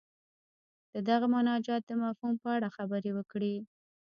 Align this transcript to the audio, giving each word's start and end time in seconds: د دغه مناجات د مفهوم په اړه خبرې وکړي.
د 0.93 0.95
دغه 1.09 1.25
مناجات 1.35 1.81
د 1.85 1.91
مفهوم 2.03 2.35
په 2.43 2.47
اړه 2.55 2.67
خبرې 2.77 3.11
وکړي. 3.13 3.55